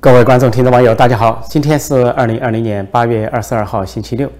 [0.00, 1.42] 各位观众、听众、网友，大家好！
[1.50, 4.30] 今天是二零二零年八月二十二号，星期六。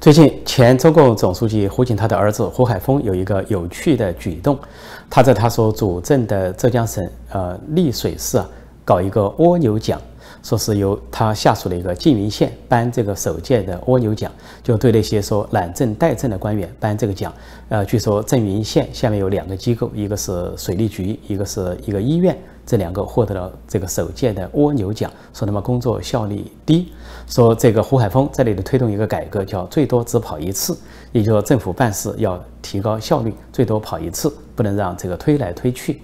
[0.00, 4.58] 最近，前中共总书记胡锦涛的儿子胡海峰有一个有趣的举动，
[5.10, 8.48] 他在他所主政的浙江省呃丽水市啊
[8.82, 10.00] 搞一个蜗牛奖。
[10.42, 14.30] 说是由他下属的一个缙云县颁这个首届的蜗牛奖，
[14.62, 17.32] 就对那些说懒政怠政的官员颁这个奖。
[17.68, 26.92] 呃，据说缙云县下面有两个机构，一个是水利局，一个是一个医院，这两个获得了这个首届的蜗牛奖，说他们工作效率低。
[27.26, 30.76] 说这个胡海峰在这里推动一个改革，叫最多只跑一次，
[31.12, 36.02] 也就是说政府办事要提高效率，最多跑一次，不能让这个推来推去。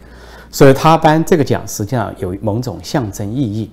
[0.51, 3.71] 所以他颁这个奖实际上有某种象征意义。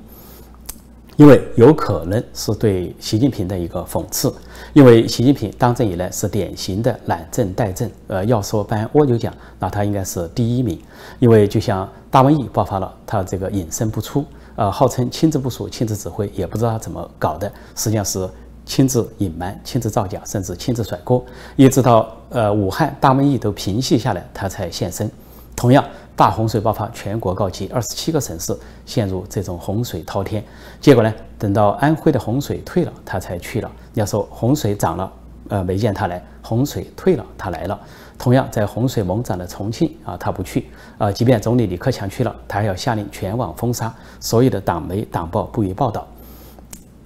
[1.17, 4.31] 因为有可能是对习近平的一个讽刺，
[4.71, 10.79] 因为习近平当政以来是典型的懒政怠政，呃，要说颁蜗牛奖，那他应该是第一名。
[11.18, 14.24] 因为就像大瘟疫爆发了，他这个隐身不出，
[14.55, 18.29] 呃，号称亲自部署、亲自指挥，也不知道他怎么搞的，实际上是
[18.63, 25.09] 亲自隐瞒、亲自造假，甚至亲自甩锅，一直到呃武汉大瘟疫都平息下来，他才现身。
[25.58, 25.84] 同样。
[26.16, 30.44] 大洪水爆发，全国告急，二十七个省市陷入这种洪水滔天。
[30.82, 33.72] 结果呢，等到安徽的洪水退了，他才去了。
[33.94, 35.12] 要说洪水涨了，
[35.49, 37.80] 呃，没见他来；洪水退了，他来了。
[38.18, 40.68] 同样，在洪水猛涨的重庆啊，他不去。
[40.98, 46.08] 啊，即便总理李克强去了，他还要下令全网封杀，所有的党媒党报不予报道。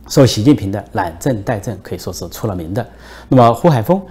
[0.08, 2.86] 说习近平的懒政怠政可以说是出了名的。
[3.28, 4.02] 那么胡海峰。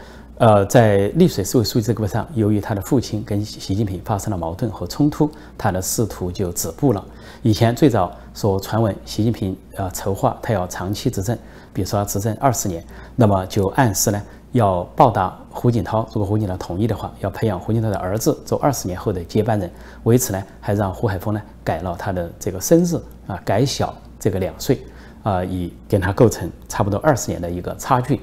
[0.41, 7.05] 呃，在丽水市委书记这个位上，由于他的父亲跟习近平发生了矛盾和冲突，他的仕途就止步了。
[7.42, 11.36] 以前最早说传闻习近平呃筹划他要长期执政，
[11.74, 12.82] 比如说执政二十年，
[13.16, 16.08] 那么就暗示呢要报答胡锦涛。
[16.14, 19.70] 如果胡锦涛同意的话，要培养胡锦涛的儿子做二十年后的接班人。
[20.04, 24.82] 为此呢，还让胡海峰呢改了他的这个生日啊，改小这个两岁
[25.22, 28.19] 啊，以跟他构成差不多二十年的一个差距。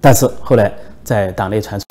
[0.00, 0.70] 但是后来
[1.04, 1.84] 在党内传出，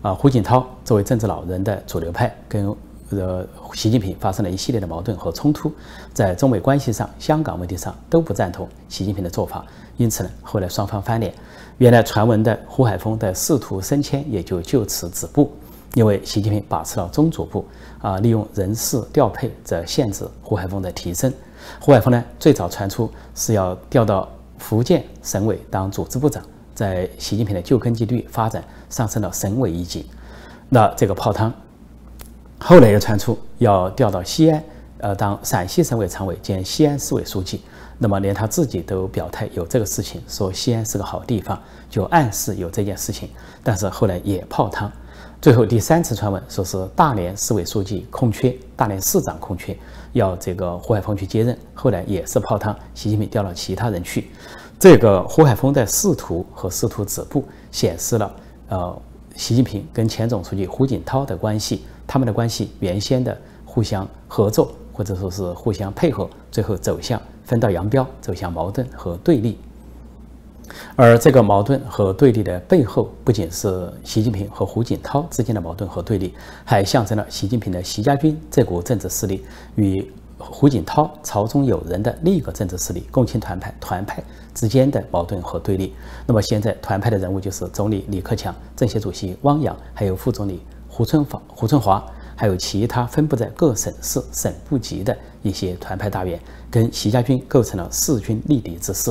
[0.00, 2.74] 啊，胡锦涛作为政治老人的主流派，跟
[3.10, 3.44] 呃
[3.74, 5.72] 习近平发生了一系列的矛盾和冲突，
[6.14, 9.66] 在中美关系上、香港问题上都不赞同习近平的做法，
[9.96, 11.34] 因此呢，后来双方翻脸，
[11.78, 15.50] 原来传闻的胡海峰的仕途升迁也就就此止步，
[15.94, 17.66] 因为习近平把持了中组部，
[17.98, 21.32] 啊，利用人事调配则限制胡海峰的提升。
[21.80, 26.40] 胡海峰呢，最早传出是要调到福建省委当组织部长。
[26.80, 30.06] 在习近平的旧根基地发展上升到省委一级，
[30.70, 31.52] 那这个泡汤，
[32.58, 34.64] 后来又传出要调到西安，
[34.96, 37.60] 呃，当陕西省委常委兼西安市委书记，
[37.98, 43.28] 那么连他自己都表态有这个事情，说西安是个好地方，就暗示有这件事情，
[43.62, 44.90] 但是后来也泡汤，
[45.38, 49.76] 最后第三次传闻说是大连市委书记空缺，大连市长空缺，
[50.14, 54.30] 要这个胡海峰去接任，后来也是泡汤，习近平调了其他人去。
[54.80, 58.34] 这个胡海峰的仕途和仕途止步，显示了
[58.70, 59.02] 呃，
[59.36, 63.36] 习近平跟前总书记胡锦涛的关系，他们的关系原先的
[63.66, 69.58] 互相合作或者说是互相配合，最后走向分道扬镳，走向矛盾和对立。
[70.96, 76.32] 而这个矛盾和对立的背后，不仅是习近平和胡锦涛之间的矛盾和对立，
[76.64, 80.10] 还象征了习近平的习家军这股政治势力与。
[80.42, 84.24] 胡锦涛朝中有人的另一个政治势力共青团派团派
[84.60, 85.94] 之间的矛盾和对立。
[86.26, 92.04] 那么现在团派的人物就是总理李克强、政协主席汪洋，还有副总理胡春华、胡春华，
[92.36, 96.38] 还有其他分布在各省市省部级的一些团派大员，
[96.70, 99.10] 跟习家军构成了势均力敌之势。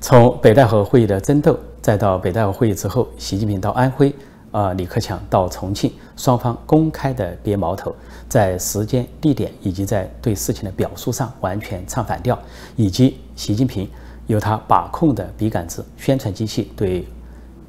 [0.00, 4.14] 从北戴河会议的争斗，再到北戴河会议之后，习近平到安徽。
[4.52, 7.94] 啊，李克强到重庆，双方公开的别矛头，
[8.28, 12.36] 在时间、地点以及在对事情的表述上完全唱反调，
[12.74, 13.88] 以及习近平
[14.26, 17.08] 由他把控的笔杆子宣传机器对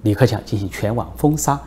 [0.01, 1.57] 李克强进行全网封杀，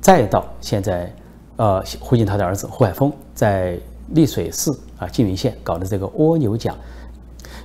[0.00, 1.12] 再到现在，
[1.56, 3.76] 呃，胡锦涛的儿子胡海峰在
[4.10, 4.70] 丽水市
[5.00, 6.78] 啊缙云县搞的这个蜗牛奖，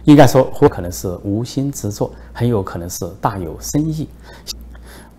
[0.06, 4.10] 应该说胡可能是无心之作，很有可能是大有深意。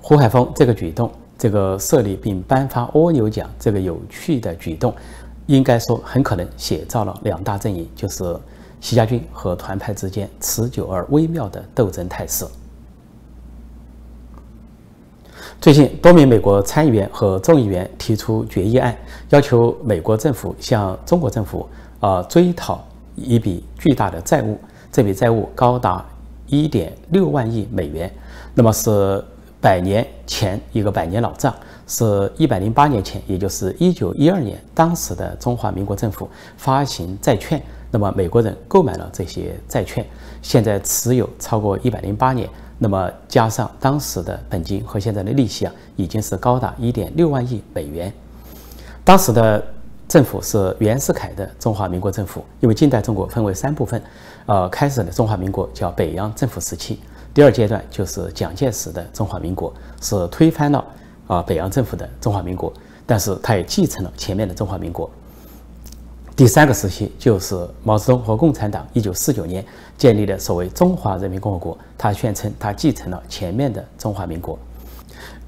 [0.00, 1.08] 胡海峰这个举动。
[1.38, 4.92] 这个设立并颁发蜗牛奖这个有趣的举动，
[5.44, 8.34] 应该说很可能写照了两大阵营，就是
[8.86, 12.46] 习家军和团派之间持久而微妙的斗争态势。
[15.60, 18.96] 最近，多名美国参议员和众议员提出决议案，
[19.30, 21.68] 要求美国政府向中国政府
[21.98, 22.86] 啊追讨
[23.16, 24.56] 一笔巨大的债务，
[24.92, 26.06] 这笔债务高达
[26.46, 28.08] 一点六万亿美元，
[28.54, 29.20] 那么是。
[29.58, 31.52] 百年前一个百年老账，
[31.88, 37.60] 是一百零八年前，也就是一九一二年，当时的中华民国政府发行债券，
[37.96, 40.04] 那么美国人购买了这些债券，
[40.42, 42.46] 现在持有超过一百零八年，
[42.76, 48.12] 那么加上当时的本金和现在的利息啊，已经是高达一点六万亿美元。
[49.02, 49.64] 当时的
[50.06, 54.02] 政府是袁世凯的中华民国政府，因为近代中国分为三部分，
[54.44, 57.00] 呃，开始的中华民国叫北洋政府时期。
[57.32, 59.72] 第二阶段就是蒋介石的中华民国，
[60.02, 60.84] 是推翻了
[61.28, 62.70] 啊北洋政府的中华民国，
[63.06, 65.10] 但是他也继承了前面的中华民国。
[66.36, 69.64] 第三个时期就是毛泽东和共产党一九四九年
[69.96, 74.58] 建立的所谓中华人民共和国，他宣称他继承了前面的中华民国。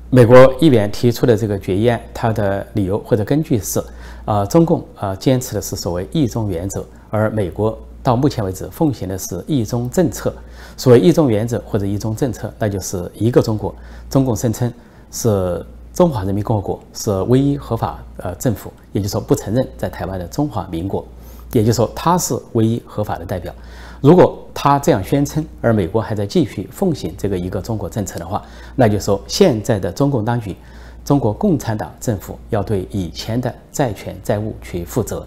[0.08, 3.85] 美国议员提出的这个决议案，它的理由或者根据是，
[4.25, 7.79] 啊中共啊坚持的是所谓一中原则，而美国。
[8.00, 10.32] 到目前为止，奉行的是一中政策。
[10.79, 13.75] 所谓一中原则或者一中政策，那就是一个中国。
[14.08, 14.73] 中共声称
[15.11, 15.62] 是
[15.98, 21.04] 中华人民共和国是唯一合法呃政府，也就是说不承认在台湾的中华民国，
[21.50, 23.52] 也就是说他是唯一合法的代表。
[24.00, 28.40] 如果他这样宣称，而美国还在继续奉行这个一个中国政策的话，
[28.76, 30.54] 那就说现在的中共当局，
[31.04, 35.26] 中国共产党政府要对以前的债权债务去负责。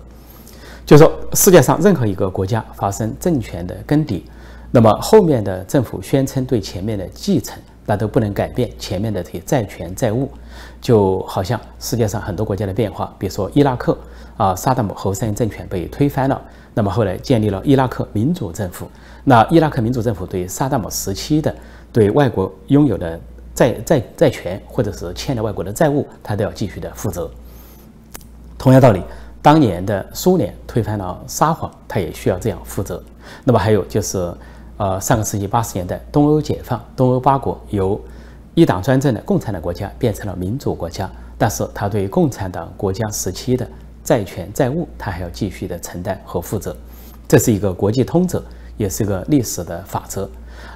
[0.85, 4.21] 就说世界上任何一个国家发生政权的更迭，
[4.71, 7.62] 那么后面的政府宣称对前面的继承，
[7.92, 10.32] 那都不能改变前面的这些债权债务。
[10.80, 13.98] 就好像世界上很多国家的变化，比如说伊拉克
[14.38, 16.42] 啊，萨达姆侯赛因政权被推翻了，
[16.74, 18.88] 那么后来建立了伊拉克民主政府。
[19.26, 21.54] 那伊拉克民主政府对萨达姆时期的
[21.92, 23.20] 对外国拥有的
[23.54, 27.30] 债债债权，或者是欠了外国的债务，他都要继续的负责。
[28.58, 29.04] 同样道理。
[29.44, 33.02] 当年的苏联推翻了沙皇，他也需要这样负责。
[33.44, 34.32] 那么还有就是，
[34.81, 38.01] 呃，上个世纪八十年代东欧解放，东欧八国由
[38.56, 41.07] 一党专政的共产党国家变成了民主国家，
[41.38, 43.69] 但是他对共产党国家时期的
[44.04, 46.75] 债权债务，他还要继续的承担和负责。
[47.28, 48.44] 这是一个国际通则，
[48.75, 50.28] 也是个历史的法则。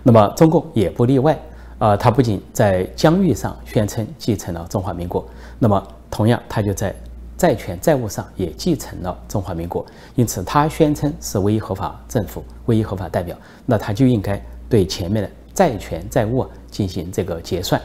[0.04, 1.36] 那么中共也不例外，
[1.80, 6.96] 啊，他不仅在疆域上宣称继承了中华民国，那么同样他就在。
[7.38, 9.86] 债权债务上也继承了中华民国，
[10.16, 13.36] 因此他宣称是唯一合法政府、唯一合法代表，
[13.66, 17.82] 那他就应该对前面的债权债务进行这个结算。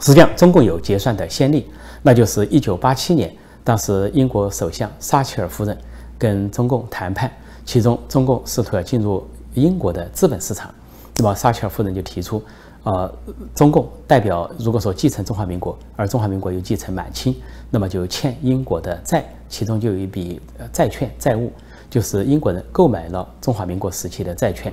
[0.00, 1.66] 实际上，中共有结算的先例，
[2.02, 5.76] 那就是一九八七年，当时英国首相撒切尔夫人
[6.18, 7.30] 跟中共谈判，
[7.64, 10.74] 其中中共试图要进入英国的资本市场，
[11.16, 12.42] 那么撒切尔夫人就提出。
[12.82, 13.12] 呃，
[13.52, 17.34] 中共代表如果说继承中华民国，而中华民国又继承满清，
[17.70, 20.40] 那么就欠英国的债，其中就有一笔
[20.72, 21.52] 债券债务，
[21.90, 24.72] 就是英国人购买了中华民国时期的债券，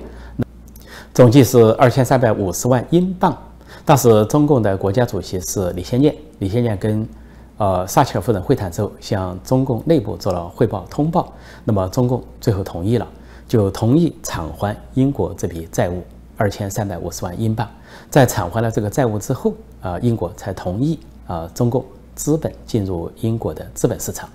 [1.12, 3.36] 总计是二千三百五十万英镑。
[3.84, 7.06] 当时中共的国家主席是李先念，李先念跟
[7.56, 11.32] 呃撒切尔夫人会谈之后，向中共内部做了汇报通报，
[11.64, 13.06] 那么中共最后同意了，
[13.46, 16.02] 就同意偿还英国这笔债务。
[16.36, 17.68] 二千三百五十万英镑，
[18.10, 20.98] 在偿还了这个债务之后，啊，英国才同意
[21.28, 24.28] 啊，中共资本进入英国的资本市场。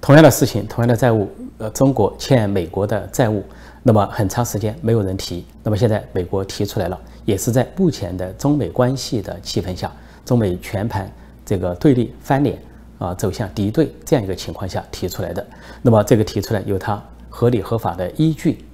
[0.00, 1.28] 同样的事情，同样的债务，
[1.58, 3.42] 呃，中国欠美国的债务，
[3.82, 9.90] 那么很长时间没有人提，那么现在美国提出来了，也是在目前的中美关系的气氛下，
[10.24, 11.10] 中美全盘
[11.44, 12.60] 这个对立翻脸
[12.98, 15.44] 啊，走向敌对这样一个情况下提出来的。
[15.82, 18.64] 那么这个提出来有它合理合法的依据。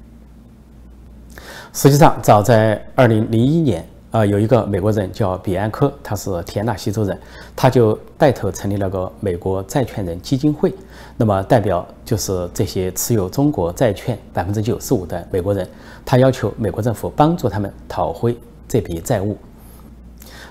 [1.72, 7.18] 实际上，早在二零零一年，啊，有一个美国人叫比安科，他是田纳西州人，
[7.56, 10.72] 他就带头成立了个美国债权人基金会。
[11.16, 15.66] 那么，代表就是这些持有中国债券百分之九十五的美国人，
[16.04, 18.36] 他要求美国政府帮助他们讨回
[18.68, 19.34] 这笔债务。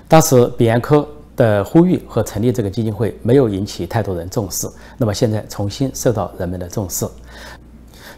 [0.08, 4.68] 当时，比安科的呼吁和成立这个基金会没有引起太多人重视。
[4.98, 7.06] 那么，现在重新受到人们的重视。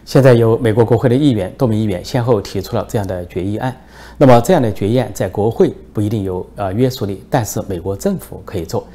[0.05, 3.75] 现在有美国国会的议员多名议员先后提出了这样的决议案，
[4.17, 8.87] 那么这样的决议案在国会不一定有呃约束力，但是美国政府可以做。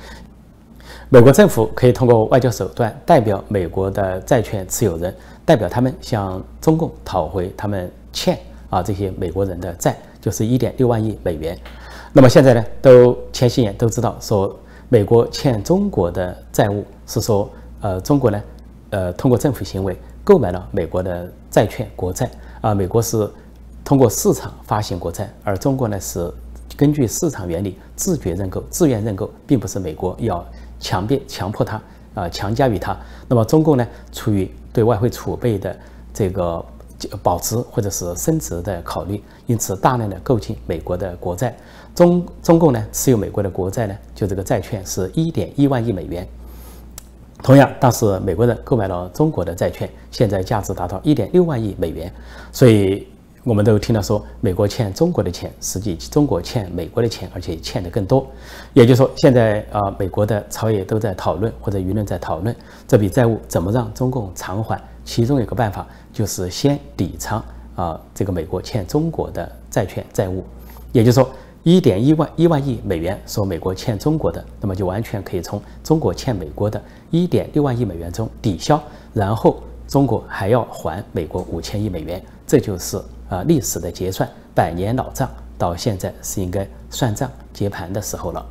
[1.08, 8.38] 美国政府可以通过外交手段代表美国的债券持有人，代表他们向中共讨回他们欠
[8.70, 11.58] 啊这些美国人的债，就是一点六万亿美元。
[12.12, 14.58] 那么现在呢，都前些年都知道说
[14.88, 17.50] 美国欠中国的债务是说
[17.80, 18.42] 呃中国呢
[18.90, 19.96] 呃通过政府行为。
[20.22, 23.28] 购买了美国的债券国债啊，美国是
[23.84, 26.32] 通过市场发行国债，而中国呢是
[26.76, 30.44] 根据市场原理自觉认购、自愿认购，并不是美国要
[30.78, 31.82] 强变、强迫他
[32.14, 32.96] 啊强加于他。
[33.28, 35.76] 那么中共呢，出于对外汇储备的
[36.14, 36.64] 这个
[37.22, 41.56] 保值或者是升值的考虑，因此大量的购进美国的国债。
[41.94, 46.26] 中中共呢持有美国的国债呢，就这个债券是一点一万亿美元。
[47.42, 52.12] 同样，当时美国人购买了中国的债券，现在价值达到一点六万亿美元。
[52.52, 53.08] 所以，
[53.44, 58.26] 我们都听到说，美国欠中国的钱，实际中国欠美国的钱，而且欠的更多。
[58.75, 62.54] 也就是说，现在啊，美国的朝野都在讨论，或者舆论在讨论
[62.87, 64.80] 这笔债务怎么让中共偿还。
[65.04, 67.44] 其中有个办法，就是先抵偿
[67.75, 70.44] 啊，这个美国欠中国的债券债务。
[70.92, 71.30] 也就是说。
[71.62, 78.82] 一点一万一万亿美元，说美国欠中国的，那么就完全可以从中国欠美国的一点六万亿美元中抵消，
[79.12, 82.99] 然后中国还要还美国五千亿美元，这就是
[83.30, 88.44] 啊历史的结算，百年老账，到现在是应该算账结盘的时候了。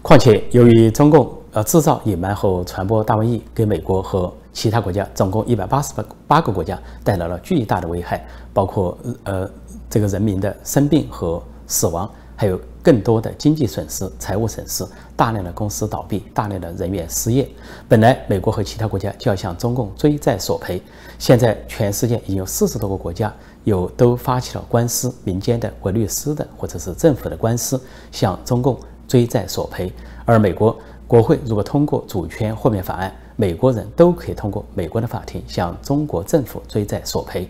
[0.00, 9.46] 况且，由于中共呃制造、隐瞒和传播大瘟疫，给美国和其他国家总共一百八十八八个国家带来了巨大的危害，包括呃。
[9.90, 14.84] 这个人民的生病和死亡，还有更多的经济损失、财务损失，
[15.16, 17.48] 大量的公司倒闭，大量的人员失业。
[17.88, 20.82] 本来美国和其他国家就要向中共追债索赔，
[21.18, 23.32] 现在全世界已经有四十多个国家
[23.64, 29.92] 有都发起了官司，民间的、或律师的或者是政府的官司，向中共追债索赔。
[30.24, 37.48] 而美国国会如果通过主权豁免法案，美国人都可以通过美国的法庭向中国政府追债索赔。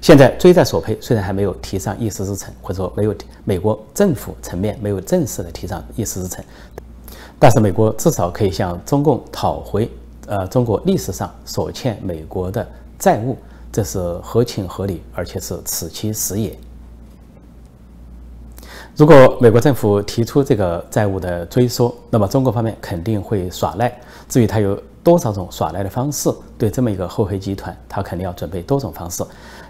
[0.00, 6.44] 现在追债索赔虽然还没有提上议事日程，或者说没有美国政府层面没有正式的提上议事日程，
[7.38, 9.90] 但是美国至少可以向中共讨回
[10.26, 12.66] 呃中国历史上所欠美国的
[12.98, 13.36] 债务，
[13.72, 16.56] 这是合情合理，而且是此其时也。
[18.96, 23.94] 如果美国政府提出这个债务的追缩，那么中国方面肯定会耍赖。
[24.26, 29.22] 至于他有多少种耍赖的方式，对这么一个厚黑集团，他肯定要准备多种方式。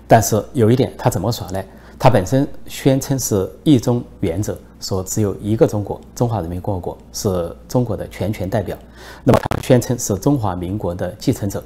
[0.09, 1.65] 但是有一点，他怎么耍赖？
[1.99, 8.77] 他本身宣称是一中原则，说只有一个中国，中华人民共和国是中国的全权代表。
[9.25, 11.63] 那么他宣称是中华民国的继承者。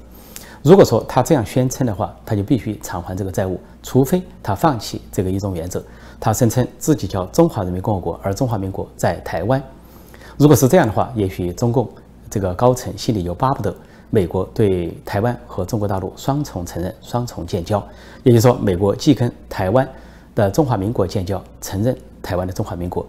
[0.62, 5.82] 如果说他这样宣称的话，他就必须偿还这个债务，除非他放弃这个一中原则，
[6.20, 9.61] 他声称自己叫中华人民共和国，而中华民国在台湾。
[10.37, 11.88] 如果是这样的话，也许中共
[12.30, 13.75] 这个高层心里又巴不得。
[14.11, 17.81] 美国对台湾和中国大陆双重承认、双重建交，
[18.25, 19.88] 也就是说，美国既跟台湾
[20.35, 23.07] 的中华民国建交，承认台湾的中华民国，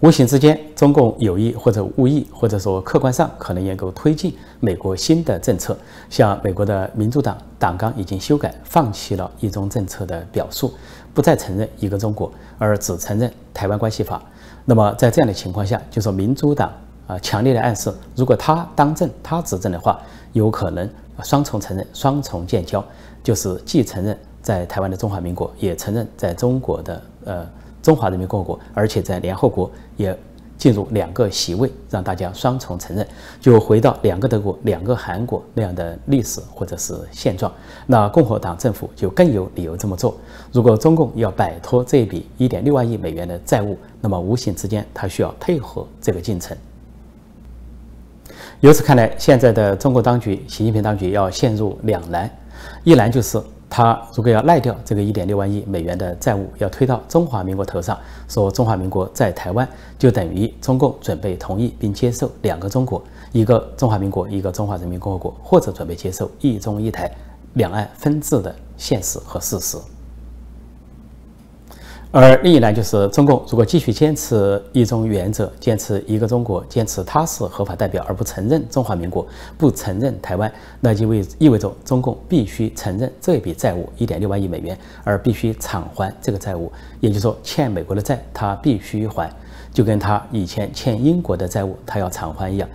[0.00, 5.78] 无形之间，中共有意或者无意，或者说客观上可能也够推进美国新的政策。
[6.10, 10.74] 像美国的民主党党纲已经修改，放弃了一中政策的表述，
[11.14, 14.20] 不再承认一个中国，而只承认台湾关系法。
[14.64, 16.72] 那么在这样的情况下，就说民主党。
[17.06, 20.00] 啊，强烈的暗示，如果他当政，他执政的话，
[20.32, 20.88] 有可能
[21.22, 22.84] 双重承认、双重建交，
[23.22, 27.46] 就是既承认在台湾的中华民国，也承认在中国的呃
[27.80, 30.18] 中华人民共和国，而且在联合国也
[30.58, 33.06] 进入两个席位，让大家双重承认，
[33.40, 37.52] 就回到两个德国、两个韩国那样的历史或者是现状。
[37.86, 40.16] 那共和党政府就更有理由这么做。
[40.50, 46.56] 如果中共要摆脱这一笔一点六万亿美元的债务，那么无形之间他需要配合这个进程。
[48.60, 52.28] 由此看来，现在的中国当局，习近平当局要陷入两难：
[52.84, 57.98] 一难就是他如果要赖掉这个一点六万亿美元的债务，要推到中华民国头上，
[58.28, 67.10] 说中华民国在台湾，就等于中共准备同意并接受两个中国，一个中华民国，一个中华人民共和国，或者准备接受一中一台
[67.54, 69.76] 两岸分治的现实和事实。
[72.18, 79.26] 而另一呢就是中共如果继续坚持一中原则，坚持一个中国，坚持他是合法代表而不承认中华民国，
[79.58, 86.72] 不承认台湾，那就意意味着中共必须承认这笔债务一点六万亿美元，而必须偿还这个债务。
[87.00, 89.30] 也就是说，欠美国的债他必须还，
[89.70, 92.66] 就跟他以前欠英国的债务他要偿还一样。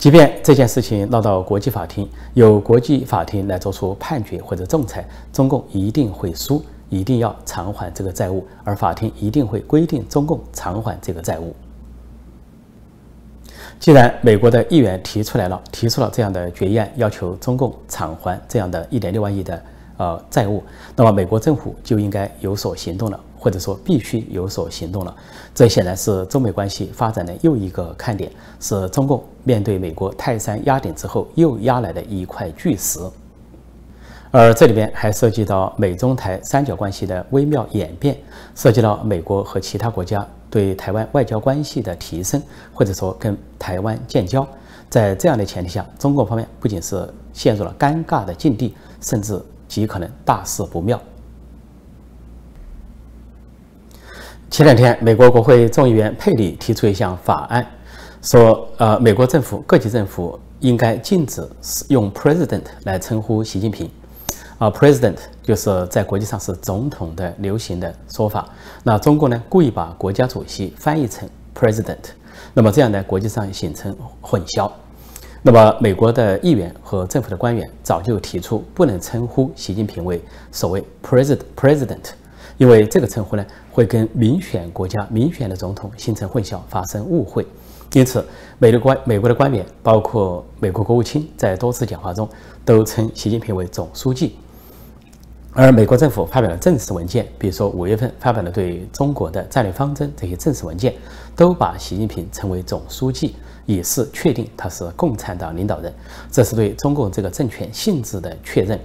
[0.00, 6.60] 即便这件事情闹到国际法庭，由国际法庭来做出判决或者仲裁，中共一定会输。
[6.88, 11.54] 一定要偿还这个债务，而法庭一定会规定中共偿还这个债务。
[13.80, 19.62] 既然美国的议员提出来了，提出了这样的决议案，要求中共偿还这样的一点六万亿的
[19.96, 20.62] 呃债务，
[20.94, 25.14] 那么美国政府就应该有所行动了，或者说必须有所行动了。
[25.54, 33.00] 这显然是中美关系发展的又一个看点，是中共面对美国泰山压顶之后又压来的一块巨石。
[34.36, 38.18] 而这里边还涉及到美中台三角关系的微妙演变，
[38.56, 44.44] 涉及到美国和其他国家对台湾外交关系的提升，或者说跟台湾建交。
[44.90, 51.00] 在这样的前提下，中国方面不仅是陷入了尴尬的境地，甚至极可能大事不妙。
[54.50, 57.64] 前两天，美国国会众议员佩里提出一项法案，
[58.20, 61.48] 说，呃，美国政府各级政府应该禁止
[61.86, 63.88] 用 president 来称呼习近平。
[64.58, 68.48] 啊，president 就是在国际上是总统的流行的说法。
[68.84, 71.98] 那中国呢，故意把国家主席翻译成 president，
[72.52, 74.70] 那么这样呢，国际上形成混淆。
[75.42, 82.12] 那么美国的议员和政府的官员早就提出，不能称呼习近平为所谓 president president，
[82.56, 87.44] 因为这个称呼呢，会跟民选国家民选的总统形成混淆，发生误会。
[87.92, 88.24] 因此，
[88.58, 92.28] 美国官美国的官员，包括美国国务卿，在多次讲话中
[92.64, 94.36] 都称习近平为总书记。
[95.56, 100.92] 而美国政府发表了正式文件，比如说五月份发表了对中国的战略方针这些正式文件，
[101.36, 105.94] 都把习近平称为总书记，以示确定他是共产党领导人。
[106.28, 108.80] 这是对中共这个政权性质的确认。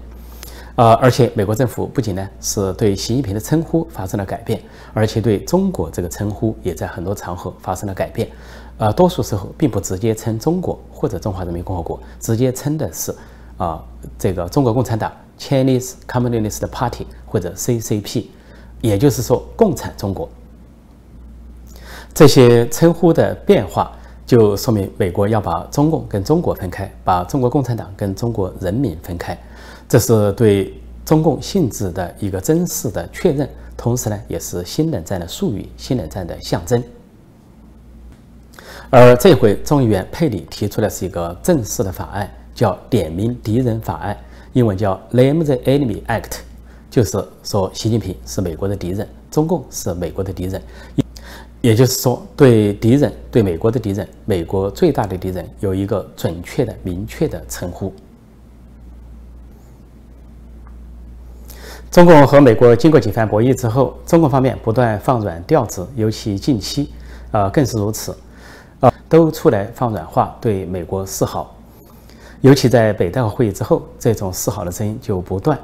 [0.75, 4.61] 呃，而且美国政府不仅呢是对习近平的称呼发生了改变，
[4.93, 8.29] 而且对中国这个称呼也在很多场合发生了改变。
[8.77, 13.13] 呃，多数时候并不直接称中国或者中华人民共和国，直接称的是
[13.57, 13.83] 啊
[14.19, 15.11] 这个中国共产党。
[15.39, 18.25] Chinese Communist Party 或者 CCP，
[18.81, 20.29] 也就是说共产中国。
[22.13, 23.91] 这些称呼的变化，
[24.25, 29.37] 就说明美国要把中共跟中国分开，把中国共产党跟中国人民分开。
[29.87, 30.73] 这是对
[31.05, 36.83] 中共性质的一个真实的确认，同时呢，也是新冷战的术语、新冷战的象征。
[38.89, 44.15] 而这回众议员佩里提出的是一个正式的法案，叫《点名敌人法案》。
[44.53, 46.39] 英文叫 Name the Enemy Act，
[46.89, 50.61] 就是说习近平是美国的敌人，中共是美国的敌人，
[51.61, 57.93] 也就是说对敌人、对美国的敌人、美国最大的敌人有一个准确的、明确的称呼。
[61.91, 66.91] 中共和美国经过几番博弈之后，中共方面不断放软调子，尤其近期，
[67.31, 68.15] 啊更是如此，
[68.79, 71.55] 啊都出来放软话，对美国示好。
[72.41, 75.59] 尤其在北戴河会议之后，这种示好的声音就不断。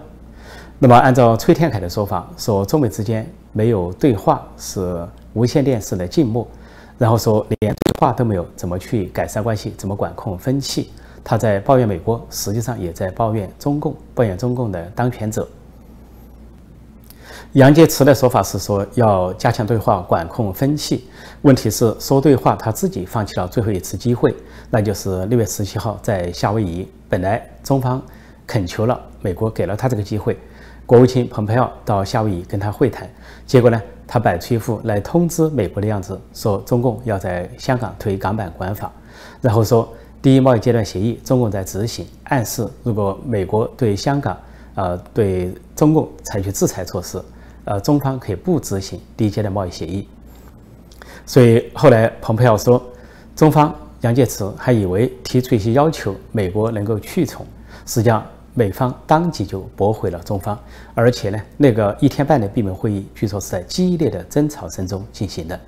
[0.78, 6.46] 那么，按照崔天凯的说法，说中美之间没有对话是无线电式的静默，
[6.98, 10.90] 然后说连对话都没有，怎么去改善关系，怎么管控分歧？
[11.24, 15.48] 他在抱怨美国，实际上也在抱怨中共，抱怨中共的当权者。
[17.54, 21.06] 杨洁篪的说法是说要加强对话，管控分歧。
[21.44, 24.36] 问题是说对话，他自己放弃了最后一次机会，
[24.76, 26.86] 那就是六月十七号在夏威夷。
[27.08, 28.02] 本来中方
[28.46, 30.38] 恳求了美国，给了他这个机会，
[30.86, 33.10] 国务卿蓬佩奥到夏威夷跟他会谈。
[33.46, 38.92] 结果呢，他摆出一副来通知美国的样子，说中共要在香港推港版国安法，
[39.40, 39.88] 然后说
[40.22, 44.38] 第一贸易阶段协议中共在执行，暗示如果美国对香港，
[44.74, 47.18] 呃，对中共采取制裁措施。
[47.64, 50.06] 呃，中方可以不执行第一阶段贸易协议，
[51.26, 52.86] 所以后来蓬佩奥说，
[53.38, 53.74] 中方
[54.06, 57.44] 杨洁篪还以为提出一些要求，美国能够屈从，
[57.88, 60.56] 实际上美方当即就驳回了中方，
[60.94, 65.60] 而且呢，那个一天半的闭门会议，据说是在激烈的争吵声中进行的。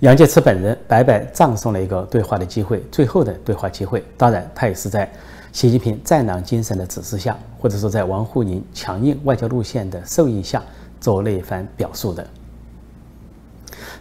[0.00, 5.12] 杨洁篪本人白白葬送了一个对话的机会，最后的对话机会，当然他也是在。
[5.52, 10.60] 习近平战狼精神的指示下，或者说在王沪宁强硬外交路线的授意下，
[11.00, 12.26] 做那一番表述的。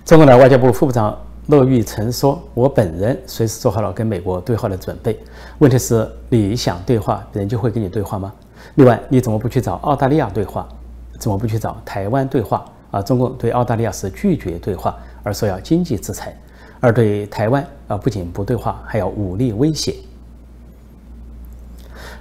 [0.03, 1.15] 中国的外交部副部长
[1.47, 5.19] 乐玉成说：“我本人随时做好了跟美国对话的准备。
[5.59, 8.33] 问题是，你想对话，人就会跟你对话吗？
[8.75, 10.67] 另外，你怎么不去找澳大利亚对话？
[11.19, 12.65] 怎么不去找台湾对话？
[12.91, 16.31] 啊，中共对澳大利亚是拒绝对话，而说要经济制裁；
[16.79, 19.95] 而对台湾啊，不仅不对话，还要武力威胁。”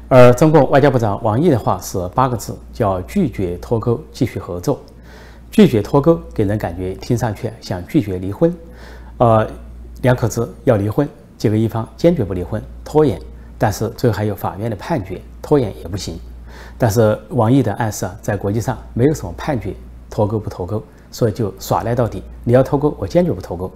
[0.09, 4.81] 而中共外交部长王毅的话是八个字，叫拒绝脱钩，继续合作。
[5.51, 8.55] 拒绝脱钩给人感觉听上去像拒绝离婚，
[9.23, 9.49] 呃，
[10.01, 11.09] 两口子要离婚，
[11.39, 13.23] 结果一方坚决不离婚，拖延，
[13.57, 16.19] 但是最后还有法院的判决，拖延也不行。
[16.77, 19.73] 但是王毅的暗示啊，在国际上没有什么判决
[20.11, 20.83] 脱钩不脱钩，
[21.13, 22.21] 所以就耍赖到底。
[22.43, 23.71] 你要脱钩，我坚决不脱钩。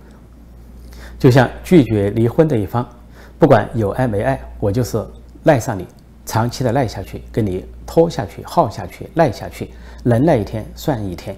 [1.16, 2.84] 就像拒绝离婚的一方，
[3.38, 5.00] 不管有爱没爱，我就是
[5.44, 5.86] 赖上你。
[6.24, 9.70] 长期的赖下去，跟你拖下去、耗下去、赖下去，
[10.02, 11.36] 能赖一天算一天。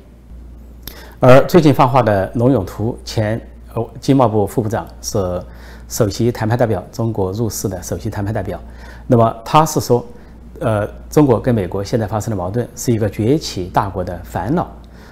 [1.20, 3.38] 而最近放话的龙永图，前
[4.00, 5.42] 经贸部副部长，是
[5.88, 8.58] 首席谈判代表，中国入世的首席谈判代表。
[9.06, 10.04] 那么他是说，
[10.60, 14.68] 呃，中国跟美国现在发生的矛盾是一个崛起大国的烦恼，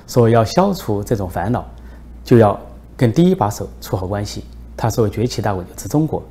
[0.06, 1.64] 说要消除这种烦恼，
[2.24, 2.58] 就要
[2.96, 4.44] 跟第一把手处好关系。
[4.76, 6.22] 他说，崛起大国就指中国，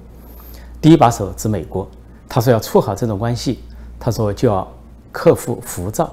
[0.80, 1.88] 第一把手指美国。
[2.28, 3.60] 他说要处好这种关系，
[4.00, 4.68] 他说就要
[5.12, 6.12] 克服浮躁，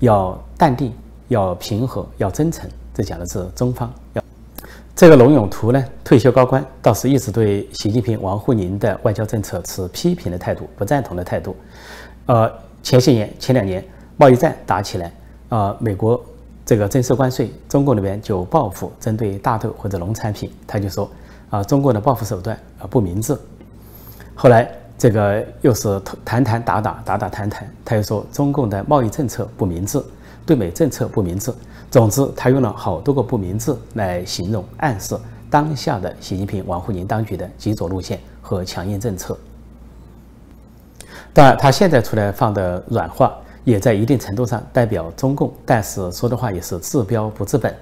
[0.00, 0.92] 要淡定，
[1.28, 2.68] 要平和，要真诚。
[2.92, 3.92] 这讲的是中方。
[4.12, 4.23] 要
[4.96, 11.56] 这个龙永图呢，退休高官，倒是一直对习近平、王沪宁的外交政策持批评的态度，不赞同的态度。
[12.26, 12.48] 呃，
[12.80, 13.84] 前些年、前两年
[14.16, 15.12] 贸易战打起来，
[15.48, 16.24] 啊，美国
[16.64, 21.10] 这个征收关税，中国那边就报复，针对大豆或者农产品，他就说
[21.50, 23.36] 啊，中国的报复手段啊不明智。
[24.36, 30.00] 后来这个又是谈谈打打打打谈谈，他又说中共的贸易政策不明智，
[30.46, 31.52] 对美政策不明智。
[31.94, 35.16] 总之，他用了好多个不明智来形容暗示
[35.48, 39.38] 当下的习近平、王沪宁当局的极左路线和强硬政策。
[41.32, 47.72] 当然，他现在出来放的软话，也在一定程度上代表中共，但是说的话也是治标不治本，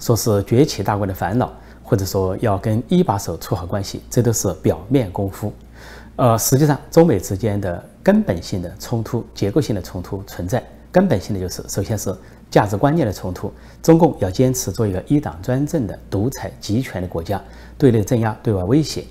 [0.00, 1.52] 说是崛起大国的烦恼，
[1.82, 5.52] 或者说要跟一把手处好关系，这都是表面功夫。
[6.16, 12.16] 呃，实际上，中美之间的根本性的冲突、结构性的冲突存在，根本性的就是，首先是
[12.50, 13.52] 价值观念的冲突。
[13.82, 17.42] 中共要坚持做一个一党专政的独裁集权的国家，
[17.76, 19.04] 对内镇压，对外威胁。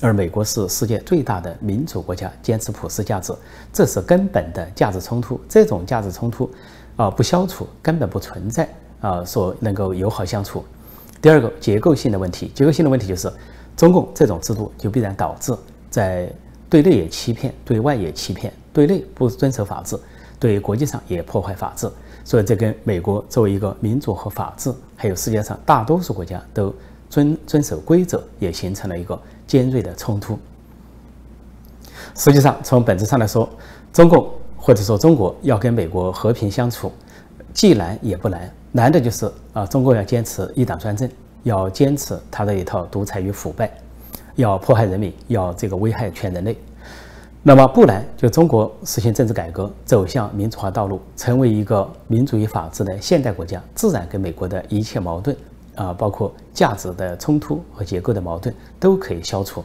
[0.00, 3.32] 而美国是世界最大的民主国家，坚持普世价值，
[3.72, 5.40] 这是根本的价值冲突。
[5.48, 6.50] 这种价值冲突，
[6.96, 8.68] 啊，不消除根本不存在
[9.00, 10.64] 啊，说能够友好相处。
[11.22, 13.32] 第二个结构性的问题，结构性的问题就是，
[13.76, 15.54] 中共这种制度就必然导致
[15.88, 16.30] 在
[16.68, 19.96] 对内也欺骗，对外也欺骗，对内不遵守法治，
[20.44, 21.90] 对国际上也破坏法治。
[22.22, 26.74] 所以这跟美国作为一个民主和法治，还有世界上大多数国家都
[27.08, 29.18] 遵遵守规则，也形成了一个。
[29.46, 30.38] 尖锐的冲突。
[32.16, 33.46] 实际上，从本质上来说，
[33.92, 34.26] 中共
[34.56, 36.90] 或者说中国要跟美国和平相处，
[37.52, 38.50] 既难也不难。
[38.72, 41.08] 难的就是啊，中国要坚持一党专政，
[41.42, 43.70] 要坚持他的一套独裁与腐败，
[44.36, 46.56] 要迫害人民，要这个危害全人类。
[47.46, 55.36] 那么不难，就中国实行政治改革，走向民主化道路，成为一个民主与法治的现代国家，自然跟美国的一切矛盾。
[55.74, 59.62] 啊，包括价值的冲突和结构的矛盾都可以消除，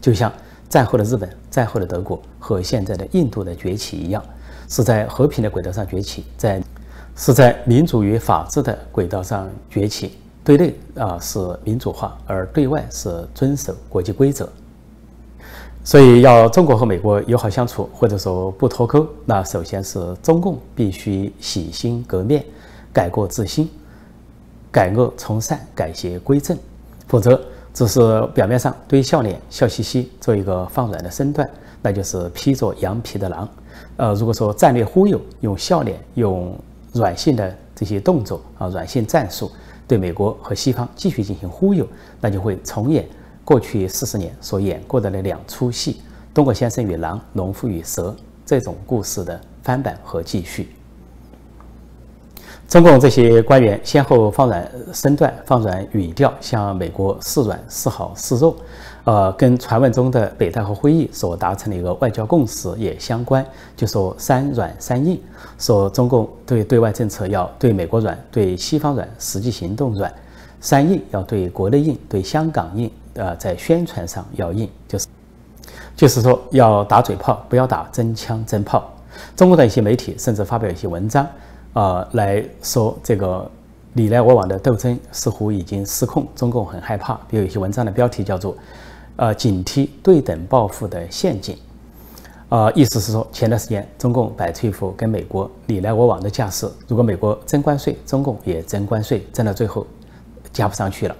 [0.00, 0.32] 就像
[0.68, 4.24] 战后的日本、战后的德国和现在的印度的崛起一样，
[4.68, 6.60] 是在和平的轨道上崛起，在
[7.14, 10.18] 是在民主与法治的轨道上崛起。
[10.42, 14.48] 对内啊是民主化，而对外是遵守国际规则。
[15.82, 22.44] 所以，要中国和美国友好相处，或者说不脱钩，那首先是中共必须洗心革面，
[22.92, 23.68] 改过自新。
[24.72, 26.56] 改恶从善，改邪归正，
[27.08, 27.40] 否则
[27.74, 31.48] 只是表面上堆笑脸、笑嘻嘻，做一个放软的身段，
[31.82, 33.48] 那就是披着羊皮的狼。
[33.96, 36.56] 呃，如果说战略忽悠，用笑脸、用
[36.92, 39.50] 软性的这些动作啊，软性战术，
[39.88, 41.84] 对美国和西方继续进行忽悠，
[42.20, 43.04] 那就会重演
[43.50, 46.00] 过去四十年所演过的那两出戏：
[46.32, 48.14] 东郭先生与狼，农夫与蛇
[48.46, 50.68] 这种故事的翻版和继续。
[52.68, 58.54] 中共这些官员先后放软身段、放软语调，向美国示软、示好、示弱，
[59.02, 63.44] 呃，跟传闻中的北戴河会议所达成的一个外交共识也相关，
[63.76, 65.20] 就说三软三硬，
[65.58, 70.14] 说中共对对外政策要对美国软、对西方软，实际行动软，
[70.60, 75.06] 三硬要对国内硬、对香港硬，呃，在宣传上要硬，就是
[75.96, 78.88] 就是说要打嘴炮，不要打真枪真炮。
[79.36, 81.26] 中国的一些媒体甚至发表一些文章。
[81.72, 83.48] 啊，来说这个
[83.92, 87.14] 你来我往的斗争似乎已经失控，中共很害怕。
[87.28, 88.56] 比如有些文章的标题叫做
[89.14, 91.56] “呃，警惕对等报复的陷阱”。
[92.50, 99.86] 啊，意思是说，前段时间中共摆出一副跟美国你来我往的架势，如果美国征关税，中共也征关税，征到最后
[100.52, 101.16] 加不上去了。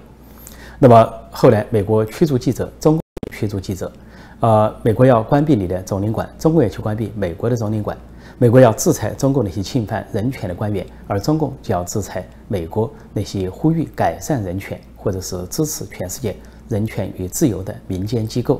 [0.79, 3.91] 那么后来美国驱逐记者，中共驱逐记者，
[4.39, 7.97] 呃，美国要关闭你的总领馆，中共也去关闭美国的总领馆。
[8.37, 16.35] 美国要制裁中共那些侵犯人权的官员，而中共就要制裁美国那些呼吁改善人权或者是支持全世界
[16.67, 18.59] 人权与自由的民间机构。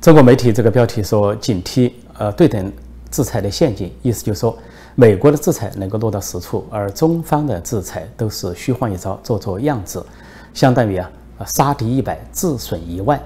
[0.00, 2.72] 中国媒体这个标题说“警惕呃对等
[3.10, 4.56] 制裁的陷阱”，意思就是说
[5.00, 10.04] 美国的制裁能够落到实处，而中方的制裁都是虚晃一招，做做样子，
[10.52, 11.08] 相当于啊
[11.46, 13.20] 杀敌一百，自损一万。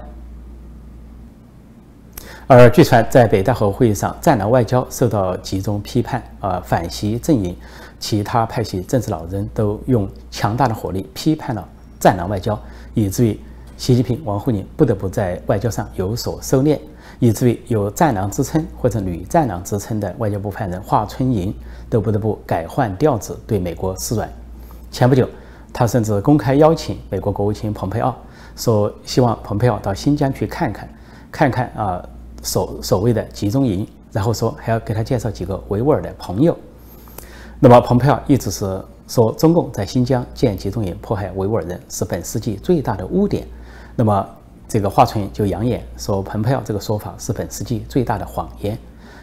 [2.45, 6.21] 而据传，在北戴河会议上，战狼外交受到集中批判。
[6.39, 7.57] 啊，反习阵营
[7.99, 11.67] 其他派系政治老人都用强大的火力批判了
[11.99, 12.61] 战狼外交，
[12.93, 13.39] 以至于
[13.77, 16.77] 习近平、王沪宁不得不在外交上有所收敛，
[17.23, 21.55] 以至于有战狼之称或者女战狼之称的外交部发言人华春莹
[21.89, 24.29] 都不得不改换调子对美国示软。
[24.91, 25.25] 前不久，
[25.71, 28.13] 他甚至公开邀请美国国务卿蓬佩奥，
[28.57, 30.89] 说希望蓬佩奥到新疆去看看，
[31.31, 32.05] 看看啊。
[32.45, 36.53] 所所谓的集中营，然后说还要给他介绍几个维吾尔的朋友。
[37.57, 43.47] 那么，蓬佩奥一直是说中共在新疆建集中营迫害维吾尔人是本世纪最大的污点。
[43.95, 44.29] 那么，
[44.67, 48.77] 这个华春莹就扬言说，蓬佩奥这个说法是本世纪最大的谎言。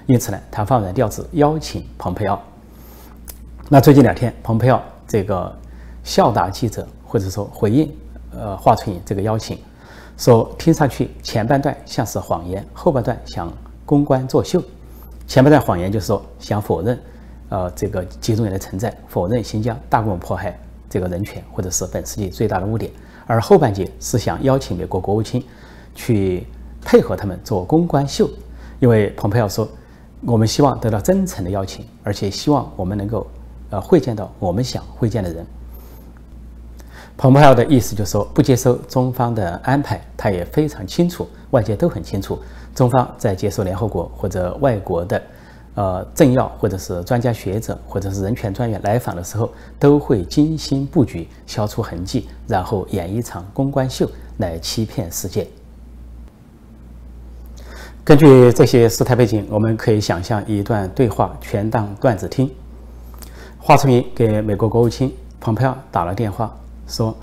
[0.06, 2.40] 因此呢，他放软调子邀请蓬佩奥。
[3.68, 5.52] 那最近两天，蓬佩奥这个
[6.02, 7.92] 笑答记者，或者说回应
[8.32, 9.58] 呃华春莹这个邀请，
[10.16, 13.52] 说听上去前半段像是谎言，后半段想
[13.86, 14.60] 公关作秀。
[15.28, 17.00] 前半段谎言就是说想否认
[17.48, 22.90] 呃这个集中营的存在，否认新疆大规模迫害这个人权，或者是本世纪最大的污点。
[23.30, 25.42] 而后半截是想邀请美国国务卿
[25.94, 26.46] 去
[26.84, 28.28] 配合他们做公关秀，
[28.80, 29.68] 因为蓬佩奥说。
[30.22, 33.26] 我们希望得到真诚的邀请，而且希望我们能够，
[33.70, 35.46] 呃，会见到我们想会见的人。
[37.16, 42.38] 蓬佩奥的意思就是说，不接受中方的安排，他也非常清楚，外界都很清楚，
[42.74, 45.22] 中方在接受联合国或者外国的，
[45.74, 55.46] 呃，政要或者是专家学者或者是人权专员来访的时候，都会精心布局，消除痕迹，然后演一场公关秀来欺骗世界。
[58.02, 62.50] 根据这些事态背景，我们可以想象一段对话，全当段子听。
[63.58, 66.52] 华春莹给美国国务卿蓬佩奥打了电话，
[66.88, 67.16] 说：“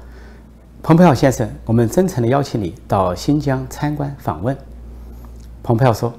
[0.82, 4.56] 蓬佩奥先生，我们真诚地邀请你到新疆参观访问。”
[5.62, 6.14] 蓬佩奥说：“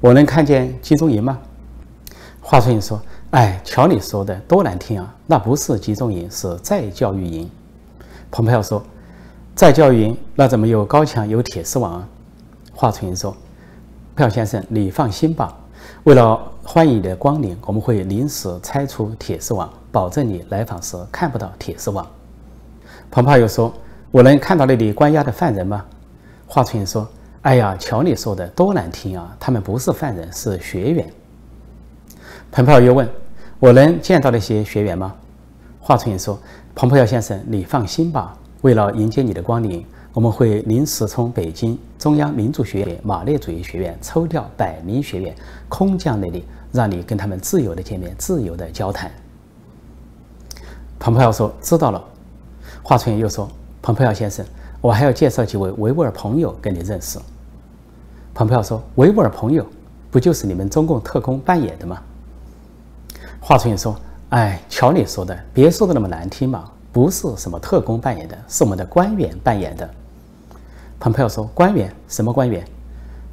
[0.00, 1.38] 我能看见集中营吗？”
[2.52, 3.00] 华春莹说
[3.32, 5.14] ：“哎，瞧你说的多难听啊！
[5.26, 7.50] 那不是集中营，是再教育营。”
[8.30, 8.84] 蓬佩奥说
[9.56, 12.08] ：“再教育营，那怎么有高墙有铁丝网啊？”
[12.76, 13.34] 华春莹说。
[14.14, 15.56] 票先生，你放心吧。
[16.04, 22.06] 为了欢迎你的光临，我们会临时拆除铁丝网，保证你来访时看不到铁丝网。
[23.10, 23.72] 彭帕又说
[24.12, 25.82] ：“我能看到那里关押的犯人吗？”
[26.46, 27.08] 华春莹说
[27.40, 29.34] ：“哎呀，瞧你说的多难听啊！
[29.40, 31.10] 他们不是犯人，是学员。”
[32.52, 33.08] 彭帕又问
[33.58, 35.14] ：“我能见到那些学员吗？”
[35.80, 36.38] 华春莹说
[36.76, 38.36] ：“彭佩奥先生，你放心吧。
[38.60, 45.34] 为了迎接你的光临。”我们会临时从北京中央民族学院马列主义学院抽调百名学员
[45.70, 49.10] 空降那里，让你跟他们自由的见面，自由的交谈。
[50.98, 52.04] 彭佩奥说：“知道了。”
[52.84, 53.48] 华春莹又说
[53.80, 54.44] ：“彭佩奥先生，
[54.82, 57.18] 我还要介绍几位维吾尔朋友跟你认识。”
[58.34, 59.66] 彭佩奥说：“维吾尔朋友，
[60.10, 62.02] 不就是你们中共特工扮演的吗？”
[63.44, 63.96] 华春莹说
[64.30, 69.90] ：“哎，瞧你说的，别说的那么难听嘛，不是什么特工扮演的，是我们的官员扮演的。”
[71.00, 72.64] 蓬佩奥说：“官员什么官员？”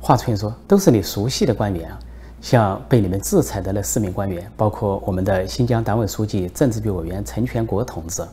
[0.02, 2.00] 华春莹说：“都是你熟悉的官员啊，
[2.42, 8.24] 像被你们制裁的那四名官员，包括我们的新疆党委书记、政治局委员陈全国同志。”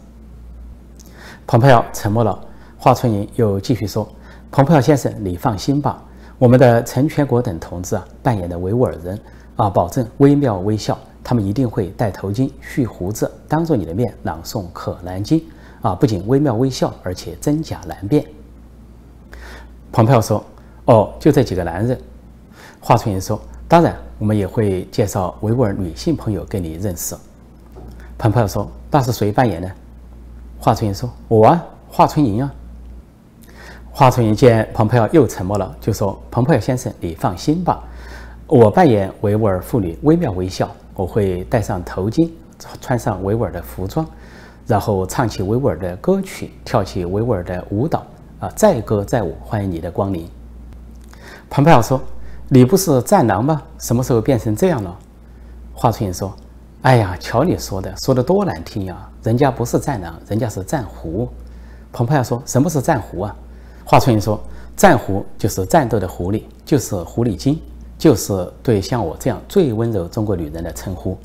[1.47, 2.41] 蓬佩奥沉默了。
[2.79, 4.09] 华春莹又继续说
[4.51, 6.03] ：“蓬佩奥先生，你放心吧，
[6.39, 9.21] 我们的陈全国等同志啊，扮演的维吾尔人
[9.57, 10.99] 啊，保证惟妙惟肖。
[11.29, 15.41] 他们一定会戴头巾、蓄胡子，当着你的面朗诵《可兰经》
[15.83, 18.25] 啊，不仅惟妙惟肖，而且真假难辨。”
[19.91, 20.45] 蓬佩奥说
[20.87, 22.01] ：“哦，就这几个男人。”
[22.79, 27.17] 华春莹说：“当然，我们也会介绍维吾尔女性朋友给你认识。”
[28.17, 29.69] 蓬佩奥说：“那是谁扮演呢？”
[30.61, 32.55] 华春莹说：“我啊，华春莹啊。”
[33.91, 37.83] 华春莹见蓬佩奥又沉默了，就说：“蓬佩奥先生，你放心吧，
[38.47, 40.71] 我扮演维吾尔妇女，惟妙惟肖。
[40.97, 42.31] 我会戴上头巾，
[42.81, 44.05] 穿上维吾尔的服装，
[44.67, 48.05] 然后唱起维吾尔的歌曲，跳起维吾尔的舞蹈。”
[48.39, 50.29] 啊，载歌载舞，欢迎你的光临。
[51.49, 51.99] 蓬佩奥说
[52.51, 53.63] ：“你不是战狼吗？
[53.79, 54.95] 什么时候变成这样了？”
[55.73, 56.37] 华春莹说
[56.83, 59.09] ：“哎呀，瞧你说的，说的多难听呀！
[59.23, 61.27] 人家不是战狼，人家是战狐。”
[61.95, 63.35] 蓬佩奥说：“什么是战狐啊？”
[63.87, 64.39] 华春莹说
[64.77, 67.59] ：“战狐就是战斗的狐狸，就是狐狸精，
[67.99, 71.17] 就是对像我这样最温柔中国女人的称呼。”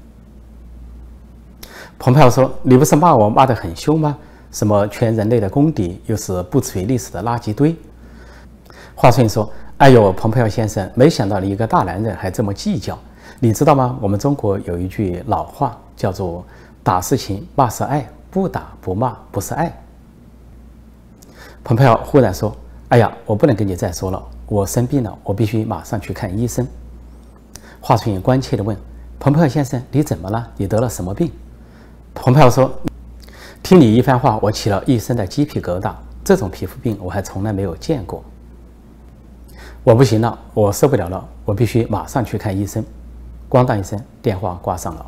[2.00, 4.18] 蓬佩奥说：“你不是骂我骂得很凶吗？”
[4.52, 7.74] 什么全人类的公敌，又是不属于历史的垃圾堆？
[8.96, 12.98] 华春莹说：“哎呦，蓬佩奥先生，没想到你一个大男人还这么计较。
[13.40, 13.98] 你知道吗？
[14.02, 16.44] 我们中国有一句老话，叫做
[16.84, 19.72] ‘打是情，骂是爱，不打不骂不是爱’。”
[21.64, 22.54] 蓬佩奥忽然说
[22.90, 26.68] ：“哎呀，我不能跟你再说了，我生病了，我必须马上去看医生。”
[27.80, 28.78] 华春莹关切地问
[29.18, 30.46] ：“蓬佩奥先生，你怎么了？
[30.58, 31.32] 你得了什么病？”
[32.14, 32.70] 蓬佩奥说。
[33.64, 35.94] 听你一番话，我起了一身的鸡皮疙瘩。
[36.22, 38.22] 这种皮肤病我还从来没有见过。
[39.86, 42.84] 我不行了，我受不了了，我必须马上去看医生。
[43.50, 45.06] 咣当一声，电话挂上了。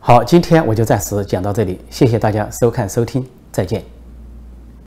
[0.00, 3.99] 好，今天我就暂时讲到这里，谢谢大家收看收听，再见。